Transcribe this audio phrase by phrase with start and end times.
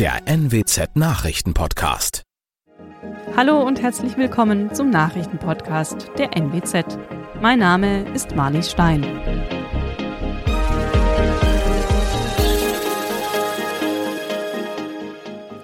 [0.00, 2.22] der NWZ Nachrichtenpodcast.
[3.36, 6.98] Hallo und herzlich willkommen zum Nachrichtenpodcast der NWZ.
[7.42, 9.04] Mein Name ist Marlies Stein.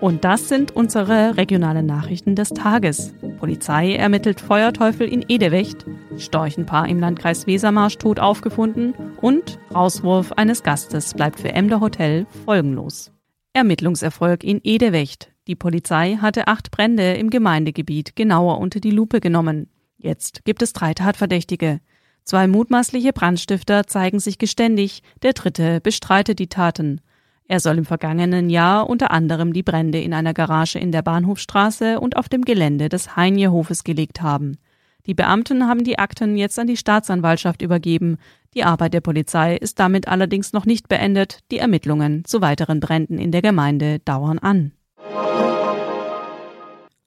[0.02, 3.14] Und das sind unsere regionalen Nachrichten des Tages.
[3.38, 5.86] Polizei ermittelt Feuerteufel in Edewecht,
[6.18, 8.92] Storchenpaar im Landkreis Wesermarsch tot aufgefunden
[9.22, 13.15] und Rauswurf eines Gastes bleibt für Emder Hotel folgenlos.
[13.56, 15.32] Ermittlungserfolg in Edewecht.
[15.46, 19.70] Die Polizei hatte acht Brände im Gemeindegebiet genauer unter die Lupe genommen.
[19.96, 21.80] Jetzt gibt es drei Tatverdächtige.
[22.22, 27.00] Zwei mutmaßliche Brandstifter zeigen sich geständig, der dritte bestreitet die Taten.
[27.48, 31.98] Er soll im vergangenen Jahr unter anderem die Brände in einer Garage in der Bahnhofstraße
[31.98, 34.58] und auf dem Gelände des Heinjehofes gelegt haben.
[35.06, 38.18] Die Beamten haben die Akten jetzt an die Staatsanwaltschaft übergeben.
[38.54, 41.40] Die Arbeit der Polizei ist damit allerdings noch nicht beendet.
[41.52, 44.72] Die Ermittlungen zu weiteren Bränden in der Gemeinde dauern an.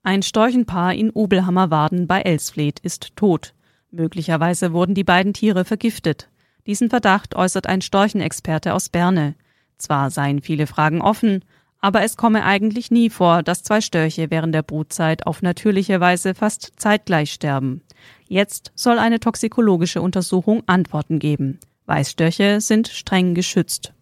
[0.02, 3.54] Ein Storchenpaar in Obelhammer-Warden bei Elsfleth ist tot.
[3.92, 6.30] Möglicherweise wurden die beiden Tiere vergiftet.
[6.68, 9.36] Diesen Verdacht äußert ein Storchenexperte aus Berne.
[9.78, 11.44] Zwar seien viele Fragen offen,
[11.82, 16.36] aber es komme eigentlich nie vor, dass zwei Störche während der Brutzeit auf natürliche Weise
[16.36, 17.82] fast zeitgleich sterben.
[18.28, 21.60] Jetzt soll eine toxikologische Untersuchung Antworten geben.
[21.86, 23.94] Weißstörche sind streng geschützt.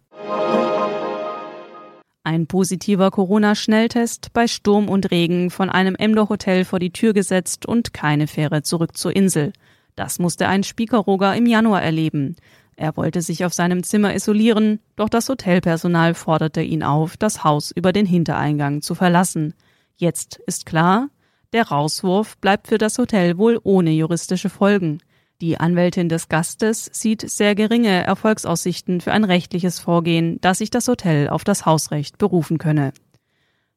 [2.24, 7.94] Ein positiver Corona-Schnelltest bei Sturm und Regen von einem Emder-Hotel vor die Tür gesetzt und
[7.94, 9.54] keine Fähre zurück zur Insel.
[9.96, 12.36] Das musste ein Spiekeroger im Januar erleben.
[12.76, 17.70] Er wollte sich auf seinem Zimmer isolieren, doch das Hotelpersonal forderte ihn auf, das Haus
[17.70, 19.54] über den Hintereingang zu verlassen.
[19.96, 21.08] Jetzt ist klar,
[21.52, 24.98] der Rauswurf bleibt für das Hotel wohl ohne juristische Folgen.
[25.40, 30.88] Die Anwältin des Gastes sieht sehr geringe Erfolgsaussichten für ein rechtliches Vorgehen, da sich das
[30.88, 32.92] Hotel auf das Hausrecht berufen könne.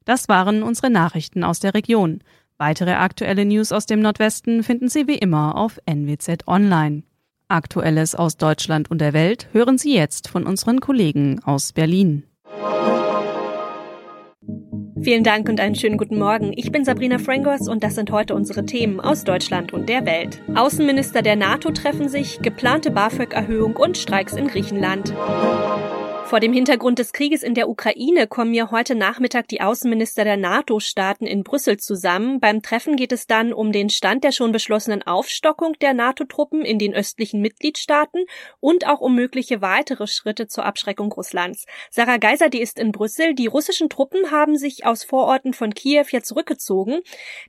[0.04, 2.22] Das waren unsere Nachrichten aus der Region.
[2.58, 7.04] Weitere aktuelle News aus dem Nordwesten finden Sie wie immer auf NWZ Online.
[7.46, 12.24] Aktuelles aus Deutschland und der Welt hören Sie jetzt von unseren Kollegen aus Berlin.
[15.02, 16.52] Vielen Dank und einen schönen guten Morgen.
[16.54, 20.40] Ich bin Sabrina Frangos und das sind heute unsere Themen aus Deutschland und der Welt.
[20.54, 25.12] Außenminister der NATO treffen sich, geplante BAföG-Erhöhung und Streiks in Griechenland.
[26.32, 30.38] Vor dem Hintergrund des Krieges in der Ukraine kommen ja heute Nachmittag die Außenminister der
[30.38, 32.40] NATO-Staaten in Brüssel zusammen.
[32.40, 36.78] Beim Treffen geht es dann um den Stand der schon beschlossenen Aufstockung der NATO-Truppen in
[36.78, 38.24] den östlichen Mitgliedstaaten
[38.60, 41.66] und auch um mögliche weitere Schritte zur Abschreckung Russlands.
[41.90, 43.34] Sarah Geiser, die ist in Brüssel.
[43.34, 47.02] Die russischen Truppen haben sich aus Vororten von Kiew ja zurückgezogen.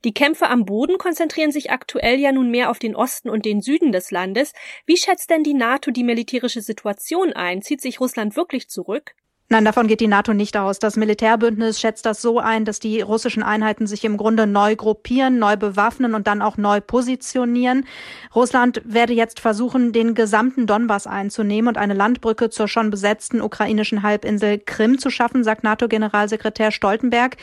[0.03, 3.61] Die Kämpfe am Boden konzentrieren sich aktuell ja nun mehr auf den Osten und den
[3.61, 4.51] Süden des Landes.
[4.85, 7.61] Wie schätzt denn die NATO die militärische Situation ein?
[7.61, 9.15] Zieht sich Russland wirklich zurück?
[9.53, 10.79] Nein, davon geht die NATO nicht aus.
[10.79, 15.37] Das Militärbündnis schätzt das so ein, dass die russischen Einheiten sich im Grunde neu gruppieren,
[15.37, 17.85] neu bewaffnen und dann auch neu positionieren.
[18.33, 24.01] Russland werde jetzt versuchen, den gesamten Donbass einzunehmen und eine Landbrücke zur schon besetzten ukrainischen
[24.01, 27.37] Halbinsel Krim zu schaffen, sagt NATO-Generalsekretär Stoltenberg.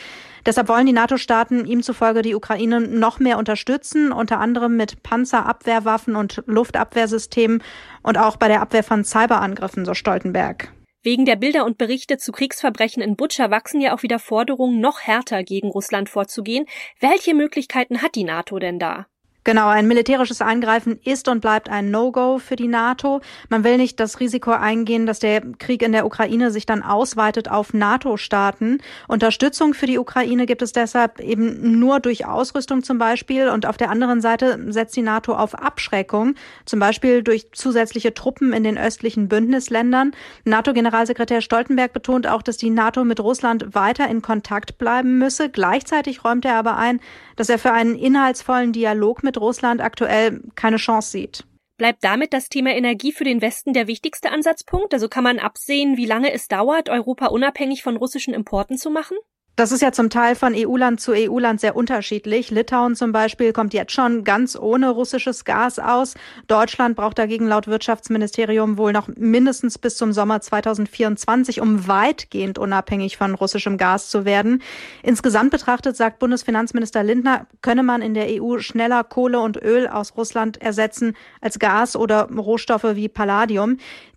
[0.44, 6.16] Deshalb wollen die NATO-Staaten ihm zufolge die Ukraine noch mehr unterstützen, unter anderem mit Panzerabwehrwaffen
[6.16, 7.62] und Luftabwehrsystemen
[8.02, 10.72] und auch bei der Abwehr von Cyberangriffen, so Stoltenberg.
[11.02, 15.00] Wegen der Bilder und Berichte zu Kriegsverbrechen in Butscha wachsen ja auch wieder Forderungen, noch
[15.00, 16.66] härter gegen Russland vorzugehen.
[16.98, 19.06] Welche Möglichkeiten hat die NATO denn da?
[19.42, 23.22] Genau, ein militärisches Eingreifen ist und bleibt ein No-Go für die NATO.
[23.48, 27.50] Man will nicht das Risiko eingehen, dass der Krieg in der Ukraine sich dann ausweitet
[27.50, 28.82] auf NATO-Staaten.
[29.08, 33.48] Unterstützung für die Ukraine gibt es deshalb eben nur durch Ausrüstung zum Beispiel.
[33.48, 36.34] Und auf der anderen Seite setzt die NATO auf Abschreckung,
[36.66, 40.12] zum Beispiel durch zusätzliche Truppen in den östlichen Bündnisländern.
[40.44, 45.48] NATO-Generalsekretär Stoltenberg betont auch, dass die NATO mit Russland weiter in Kontakt bleiben müsse.
[45.48, 47.00] Gleichzeitig räumt er aber ein,
[47.36, 51.44] dass er für einen inhaltsvollen Dialog mit Russland aktuell keine Chance sieht.
[51.76, 54.92] Bleibt damit das Thema Energie für den Westen der wichtigste Ansatzpunkt?
[54.92, 59.16] Also kann man absehen, wie lange es dauert, Europa unabhängig von russischen Importen zu machen?
[59.56, 62.50] Das ist ja zum Teil von EU-Land zu EU-Land sehr unterschiedlich.
[62.50, 66.14] Litauen zum Beispiel kommt jetzt schon ganz ohne russisches Gas aus.
[66.46, 73.18] Deutschland braucht dagegen laut Wirtschaftsministerium wohl noch mindestens bis zum Sommer 2024, um weitgehend unabhängig
[73.18, 74.62] von russischem Gas zu werden.
[75.02, 80.16] Insgesamt betrachtet, sagt Bundesfinanzminister Lindner, könne man in der EU schneller Kohle und Öl aus
[80.16, 83.76] Russland ersetzen als Gas oder Rohstoffe wie Palladium.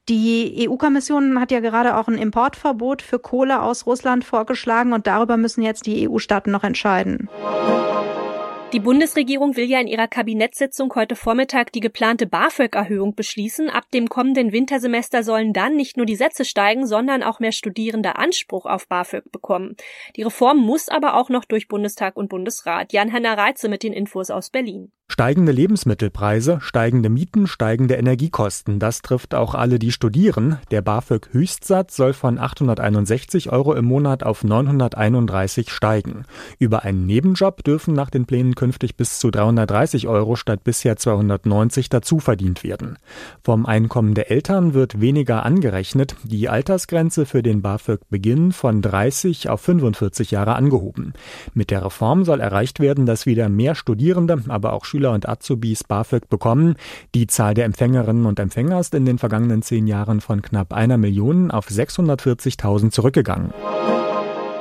[0.09, 5.37] Die EU-Kommission hat ja gerade auch ein Importverbot für Kohle aus Russland vorgeschlagen und darüber
[5.37, 7.29] müssen jetzt die EU-Staaten noch entscheiden.
[8.73, 13.69] Die Bundesregierung will ja in ihrer Kabinettssitzung heute Vormittag die geplante BAföG-Erhöhung beschließen.
[13.69, 18.15] Ab dem kommenden Wintersemester sollen dann nicht nur die Sätze steigen, sondern auch mehr Studierende
[18.15, 19.77] Anspruch auf BAföG bekommen.
[20.15, 22.91] Die Reform muss aber auch noch durch Bundestag und Bundesrat.
[22.91, 24.91] Jan-Henner Reitze mit den Infos aus Berlin.
[25.13, 30.57] Steigende Lebensmittelpreise, steigende Mieten, steigende Energiekosten, das trifft auch alle, die studieren.
[30.71, 36.25] Der BAföG-Höchstsatz soll von 861 Euro im Monat auf 931 steigen.
[36.57, 41.89] Über einen Nebenjob dürfen nach den Plänen künftig bis zu 330 Euro statt bisher 290
[41.89, 42.97] dazu verdient werden.
[43.43, 49.61] Vom Einkommen der Eltern wird weniger angerechnet, die Altersgrenze für den BAföG-Beginn von 30 auf
[49.61, 51.13] 45 Jahre angehoben.
[51.53, 55.83] Mit der Reform soll erreicht werden, dass wieder mehr Studierende, aber auch Schüler und Azubis
[55.83, 56.75] BAföG bekommen.
[57.15, 60.99] Die Zahl der Empfängerinnen und Empfänger ist in den vergangenen zehn Jahren von knapp einer
[60.99, 63.51] Million auf 640.000 zurückgegangen.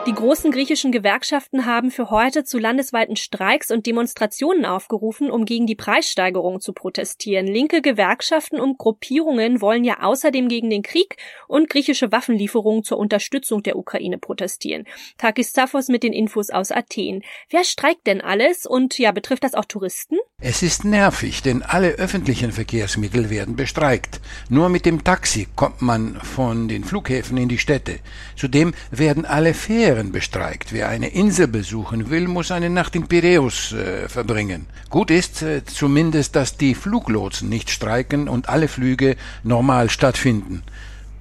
[0.04, 5.66] Die großen griechischen Gewerkschaften haben für heute zu landesweiten Streiks und Demonstrationen aufgerufen, um gegen
[5.66, 7.46] die Preissteigerung zu protestieren.
[7.46, 13.62] Linke Gewerkschaften und Gruppierungen wollen ja außerdem gegen den Krieg und griechische Waffenlieferungen zur Unterstützung
[13.62, 14.88] der Ukraine protestieren.
[15.19, 17.22] Takis Zaphos mit den Infos aus Athen.
[17.49, 20.16] Wer streikt denn alles und ja, betrifft das auch Touristen?
[20.44, 24.20] Es ist nervig, denn alle öffentlichen Verkehrsmittel werden bestreikt.
[24.48, 28.00] Nur mit dem Taxi kommt man von den Flughäfen in die Städte.
[28.34, 30.72] Zudem werden alle Fähren bestreikt.
[30.72, 34.66] Wer eine Insel besuchen will, muss eine Nacht in Piräus äh, verbringen.
[34.90, 40.64] Gut ist äh, zumindest, dass die Fluglotsen nicht streiken und alle Flüge normal stattfinden.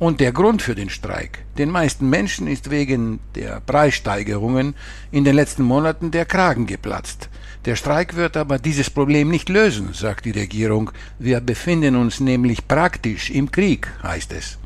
[0.02, 1.46] Und der Grund für den Streik.
[1.60, 4.74] Den meisten Menschen ist wegen der Preissteigerungen
[5.12, 7.30] in den letzten Monaten der Kragen geplatzt.
[7.66, 10.90] Der Streik wird aber dieses Problem nicht lösen, sagt die Regierung.
[11.20, 14.58] Wir befinden uns nämlich praktisch im Krieg, heißt es.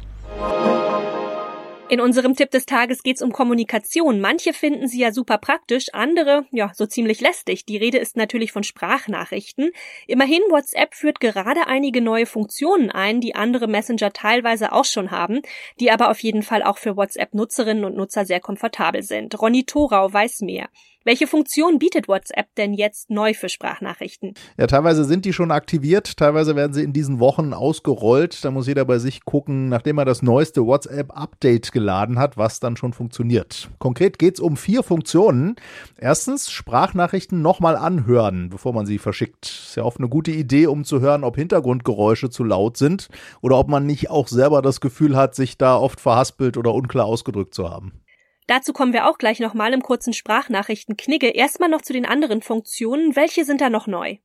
[1.87, 4.19] In unserem Tipp des Tages geht's um Kommunikation.
[4.19, 7.63] Manche finden sie ja super praktisch, andere ja so ziemlich lästig.
[7.65, 9.69] Die Rede ist natürlich von Sprachnachrichten.
[10.07, 15.43] Immerhin, WhatsApp führt gerade einige neue Funktionen ein, die andere Messenger teilweise auch schon haben,
[15.79, 19.39] die aber auf jeden Fall auch für WhatsApp-Nutzerinnen und Nutzer sehr komfortabel sind.
[19.39, 20.69] Ronny Thorau weiß mehr.
[21.07, 24.33] Welche Funktion bietet WhatsApp denn jetzt neu für Sprachnachrichten?
[24.57, 28.43] Ja, teilweise sind die schon aktiviert, teilweise werden sie in diesen Wochen ausgerollt.
[28.43, 32.75] Da muss jeder bei sich gucken, nachdem er das neueste WhatsApp-Update geladen hat, was dann
[32.75, 33.69] schon funktioniert.
[33.77, 35.57] Konkret geht es um vier Funktionen.
[35.95, 39.45] Erstens, Sprachnachrichten nochmal anhören, bevor man sie verschickt.
[39.45, 43.09] Ist ja oft eine gute Idee, um zu hören, ob Hintergrundgeräusche zu laut sind
[43.41, 47.05] oder ob man nicht auch selber das Gefühl hat, sich da oft verhaspelt oder unklar
[47.05, 47.93] ausgedrückt zu haben.
[48.47, 51.29] Dazu kommen wir auch gleich nochmal im kurzen Sprachnachrichten Knigge.
[51.29, 53.15] Erstmal noch zu den anderen Funktionen.
[53.15, 54.17] Welche sind da noch neu?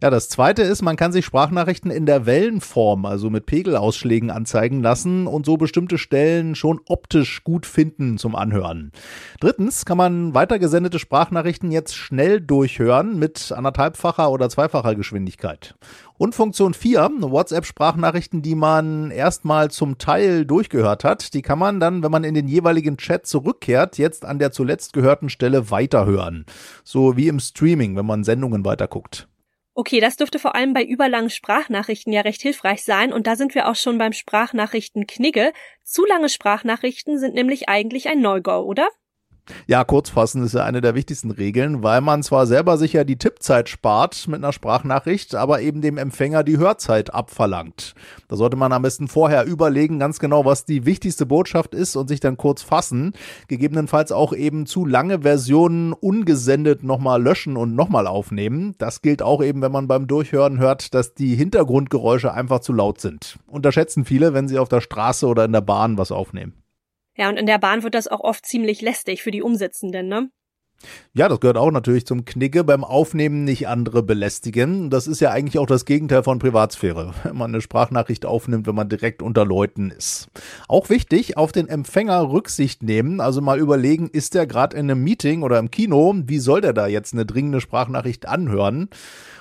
[0.00, 4.80] Ja, das zweite ist, man kann sich Sprachnachrichten in der Wellenform, also mit Pegelausschlägen anzeigen
[4.80, 8.92] lassen und so bestimmte Stellen schon optisch gut finden zum Anhören.
[9.40, 15.74] Drittens kann man weitergesendete Sprachnachrichten jetzt schnell durchhören mit anderthalbfacher oder zweifacher Geschwindigkeit.
[16.16, 22.02] Und Funktion 4, WhatsApp-Sprachnachrichten, die man erstmal zum Teil durchgehört hat, die kann man dann,
[22.02, 26.44] wenn man in den jeweiligen Chat zurückkehrt, jetzt an der zuletzt gehörten Stelle weiterhören.
[26.84, 29.28] So wie im Streaming, wenn man Sendungen weiterguckt.
[29.80, 33.54] Okay, das dürfte vor allem bei überlangen Sprachnachrichten ja recht hilfreich sein und da sind
[33.54, 35.52] wir auch schon beim Sprachnachrichten Knigge.
[35.84, 38.88] Zu lange Sprachnachrichten sind nämlich eigentlich ein No-Go, oder?
[39.66, 43.68] Ja, kurzfassen ist ja eine der wichtigsten Regeln, weil man zwar selber sicher die Tippzeit
[43.68, 47.94] spart mit einer Sprachnachricht, aber eben dem Empfänger die Hörzeit abverlangt.
[48.28, 52.08] Da sollte man am besten vorher überlegen, ganz genau, was die wichtigste Botschaft ist und
[52.08, 53.12] sich dann kurz fassen.
[53.48, 58.74] Gegebenenfalls auch eben zu lange Versionen ungesendet nochmal löschen und nochmal aufnehmen.
[58.78, 63.00] Das gilt auch eben, wenn man beim Durchhören hört, dass die Hintergrundgeräusche einfach zu laut
[63.00, 63.38] sind.
[63.46, 66.57] Unterschätzen viele, wenn sie auf der Straße oder in der Bahn was aufnehmen.
[67.18, 70.30] Ja, und in der Bahn wird das auch oft ziemlich lästig für die Umsitzenden, ne?
[71.12, 72.62] Ja, das gehört auch natürlich zum Knicke.
[72.62, 74.90] Beim Aufnehmen nicht andere belästigen.
[74.90, 78.74] Das ist ja eigentlich auch das Gegenteil von Privatsphäre, wenn man eine Sprachnachricht aufnimmt, wenn
[78.74, 80.28] man direkt unter Leuten ist.
[80.68, 85.02] Auch wichtig, auf den Empfänger Rücksicht nehmen, also mal überlegen, ist der gerade in einem
[85.02, 88.88] Meeting oder im Kino, wie soll der da jetzt eine dringende Sprachnachricht anhören?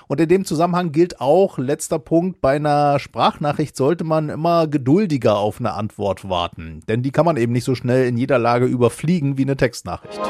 [0.07, 5.37] Und in dem Zusammenhang gilt auch, letzter Punkt, bei einer Sprachnachricht sollte man immer geduldiger
[5.37, 6.79] auf eine Antwort warten.
[6.87, 10.21] Denn die kann man eben nicht so schnell in jeder Lage überfliegen wie eine Textnachricht.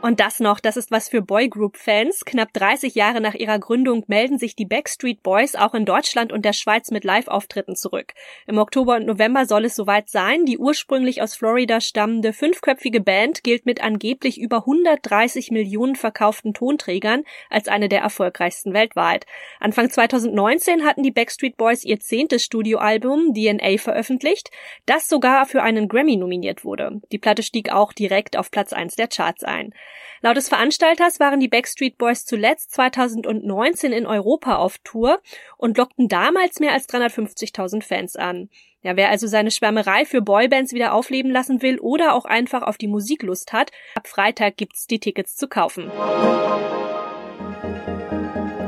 [0.00, 2.24] Und das noch, das ist was für Boygroup-Fans.
[2.24, 6.44] Knapp 30 Jahre nach ihrer Gründung melden sich die Backstreet Boys auch in Deutschland und
[6.44, 8.14] der Schweiz mit Live-Auftritten zurück.
[8.46, 10.44] Im Oktober und November soll es soweit sein.
[10.44, 17.24] Die ursprünglich aus Florida stammende fünfköpfige Band gilt mit angeblich über 130 Millionen verkauften Tonträgern
[17.50, 19.26] als eine der erfolgreichsten weltweit.
[19.58, 24.52] Anfang 2019 hatten die Backstreet Boys ihr zehntes Studioalbum DNA veröffentlicht,
[24.86, 27.00] das sogar für einen Grammy nominiert wurde.
[27.10, 29.74] Die Platte stieg auch direkt auf Platz 1 der Charts ein.
[30.20, 35.20] Laut des Veranstalters waren die Backstreet Boys zuletzt 2019 in Europa auf Tour
[35.56, 38.48] und lockten damals mehr als 350.000 Fans an.
[38.82, 42.78] Ja, wer also seine Schwärmerei für Boybands wieder aufleben lassen will oder auch einfach auf
[42.78, 45.90] die Musiklust hat, ab Freitag gibt's die Tickets zu kaufen.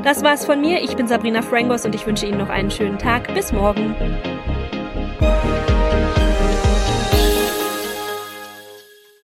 [0.03, 0.81] Das war's von mir.
[0.81, 3.33] Ich bin Sabrina Frangos und ich wünsche Ihnen noch einen schönen Tag.
[3.33, 3.95] Bis morgen.